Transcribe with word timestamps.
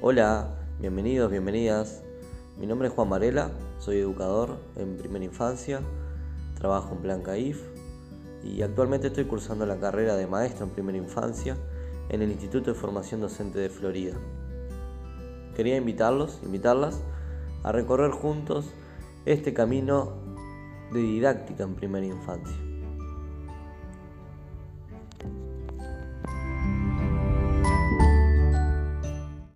Hola, 0.00 0.54
bienvenidos, 0.78 1.28
bienvenidas. 1.28 2.04
Mi 2.56 2.68
nombre 2.68 2.86
es 2.86 2.94
Juan 2.94 3.10
Varela, 3.10 3.50
soy 3.80 3.96
educador 3.96 4.56
en 4.76 4.96
primera 4.96 5.24
infancia, 5.24 5.80
trabajo 6.56 6.94
en 6.94 7.02
Plan 7.02 7.22
CAIF 7.22 7.60
y 8.44 8.62
actualmente 8.62 9.08
estoy 9.08 9.24
cursando 9.24 9.66
la 9.66 9.80
carrera 9.80 10.14
de 10.14 10.28
maestro 10.28 10.66
en 10.66 10.70
primera 10.70 10.96
infancia 10.96 11.56
en 12.10 12.22
el 12.22 12.30
Instituto 12.30 12.72
de 12.72 12.78
Formación 12.78 13.20
Docente 13.20 13.58
de 13.58 13.70
Florida. 13.70 14.14
Quería 15.56 15.76
invitarlos, 15.76 16.38
invitarlas 16.44 17.02
a 17.64 17.72
recorrer 17.72 18.12
juntos 18.12 18.66
este 19.26 19.52
camino 19.52 20.12
de 20.92 21.00
didáctica 21.00 21.64
en 21.64 21.74
primera 21.74 22.06
infancia. 22.06 22.67